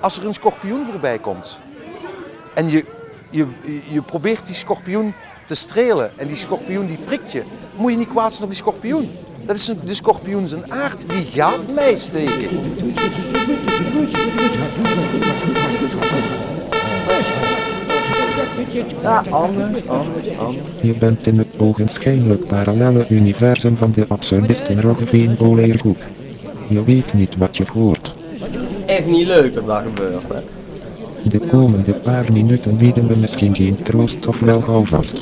[0.00, 1.58] als er een schorpioen voorbij komt
[2.54, 2.84] en je,
[3.30, 3.46] je,
[3.88, 5.14] je probeert die schorpioen
[5.46, 7.42] te strelen en die schorpioen die prikt je,
[7.76, 9.10] moet je niet kwaad zijn op die schorpioen.
[9.46, 12.48] Dat is een- de schorpioen zijn aard, die gaat mij steken.
[19.02, 20.56] Ja, anders, anders, anders.
[20.82, 25.96] Je bent in het ogenschijnlijk parallele universum van de absurdisten Roggeveen Boleerhoek.
[26.68, 27.99] Je weet niet wat je hoort.
[28.90, 30.22] Echt niet leuk als dat gebeurt.
[30.28, 30.40] Hè.
[31.30, 35.20] De komende paar minuten bieden we misschien geen troost of wel houvast.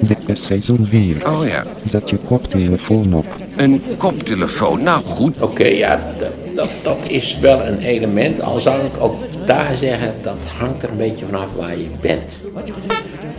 [0.00, 1.28] Dit is seizoen 4.
[1.32, 3.26] Oh ja, Zet je koptelefoon op.
[3.56, 4.82] een koptelefoon.
[4.82, 8.42] Nou goed, Oké, ja, dat, dat, dat is wel een element.
[8.42, 9.14] Al zou ik ook
[9.46, 12.36] daar zeggen, dat hangt er een beetje vanaf waar je bent.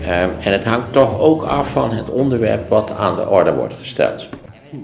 [0.06, 3.74] Ehm, en het hangt toch ook af van het onderwerp wat aan de orde wordt
[3.82, 4.26] gesteld.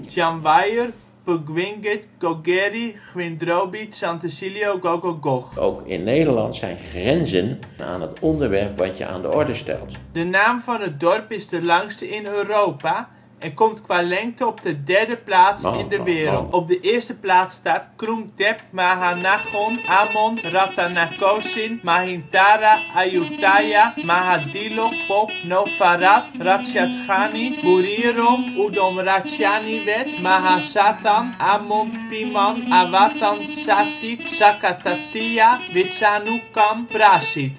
[0.06, 0.90] Janweier,
[1.24, 5.58] Pugwingit, Gogeri, Gwindrobi, Sant'Ecilio, Gogogog.
[5.58, 9.90] Ook in Nederland zijn grenzen aan het onderwerp wat je aan de orde stelt.
[10.12, 13.08] De naam van het dorp is de langste in Europa
[13.42, 16.52] en komt qua lengte op de derde plaats in de wereld.
[16.52, 27.58] Op de eerste plaats staat Krungtep, Mahanakhon, Amon, Ratanakosin, Mahintara, Ayutthaya, Mahadilok, Pop, Novarat, Ratchathani,
[27.62, 37.52] Burirom, Udom Ratchaniwet, Mahasatan, Amon, Piman, Awatan, Satik, Sakatatiya, Witsanukam, Prasit.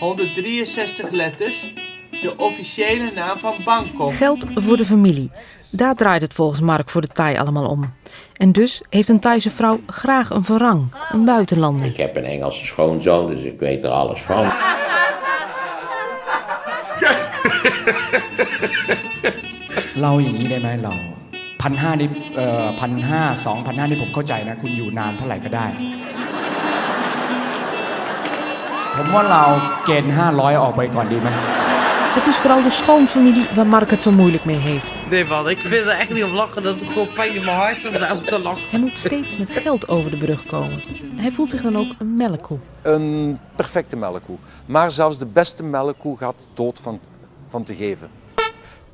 [0.00, 4.13] 163 letters De officiële naam van Bangkok.
[4.13, 5.31] Geld voor de familie.
[5.71, 7.93] Daar draait het volgens Mark voor de Thai allemaal om.
[8.33, 11.85] En dus heeft een Thaise vrouw graag een verrang, een buitenlander.
[11.85, 14.45] Ik heb een Engelse schoonzoon, dus ik weet er alles van.
[20.01, 20.93] เราอย่างนี้ได้ไหมเรา
[21.61, 25.65] พันห้านี่เอ่อพันห้าสองพันห้านี่ผมเข้าใจนะ คุณอยู่นานเท่าไหร่ก็ได้
[28.95, 29.43] ผมว่าเรา
[29.85, 31.29] เกณฑ์ห้าร้อยออกไปก่อนดีไหม
[32.14, 35.10] het is vooral de schoonfamilie waar Mark het zo moeilijk mee heeft.
[35.10, 36.62] Nee man, ik vind er echt niet om lachen.
[36.62, 38.70] Dat doet gewoon pijn in mijn hart om daarom te lachen.
[38.70, 40.82] Hij moet steeds met geld over de brug komen.
[41.16, 42.58] Hij voelt zich dan ook een melkkoe.
[42.82, 44.36] Een perfecte melkkoe.
[44.66, 47.00] Maar zelfs de beste melkkoe gaat dood van,
[47.48, 48.10] van te geven.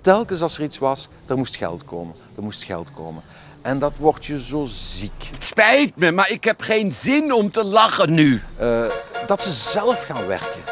[0.00, 2.14] Telkens als er iets was, er moest geld komen.
[2.36, 3.22] Er moest geld komen.
[3.62, 5.30] En dat wordt je zo ziek.
[5.38, 8.42] spijt me, maar ik heb geen zin om te lachen nu.
[8.56, 8.84] Eh,
[9.26, 10.67] dat ze zelf gaan werken.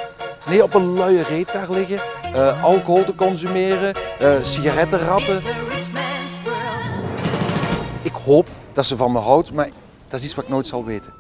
[0.49, 1.99] Nee, op een luie reet daar liggen,
[2.35, 5.41] eh, alcohol te consumeren, eh sigaretten ratten.
[8.03, 9.69] Ik hoop dat ze van me houdt, maar
[10.09, 11.13] dat is iets wat ik nooit zal weten.